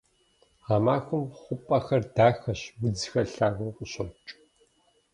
Гъэмахуэм 0.65 1.23
хъупӀэхэр 1.39 2.03
дахэщ, 2.15 2.61
удзхэр 2.85 3.27
лъагэу 3.35 3.75
къыщокӀ. 3.75 4.27